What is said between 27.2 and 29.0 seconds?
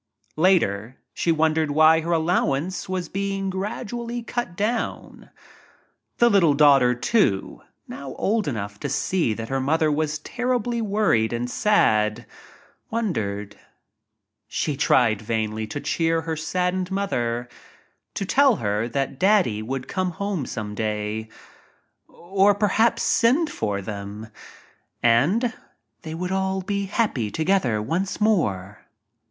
together once more.